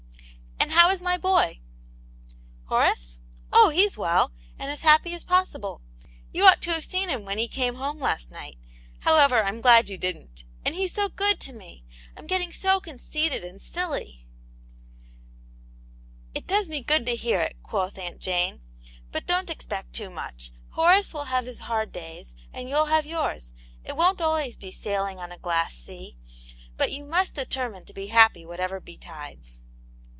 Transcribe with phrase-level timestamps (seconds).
[0.71, 1.59] "And how is my boy
[2.69, 3.19] ?""Horace?
[3.51, 5.81] Oh, he*s well, and as happy as pos sible.
[6.33, 8.57] You ought to have seen him when he came home last night!
[8.99, 10.43] however, Fm glad you didn't.
[10.65, 11.83] And he's so good to me!
[12.15, 14.25] I'm getting so conceited and silly
[14.89, 15.79] >"
[16.35, 18.61] It does me good to hear it," quoth Aunt Jane."
[19.13, 20.51] But don't expect too much.
[20.71, 25.17] Horace will have his hard days and yoy'll have yours, it won't always be sailing
[25.19, 26.17] on a glass sea;
[26.77, 29.59] but you must determine to be happy whatever betides."